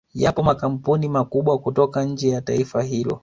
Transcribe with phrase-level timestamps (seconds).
[0.13, 3.19] Yapo makampuni makubwa kutoka nje ya taifa hilo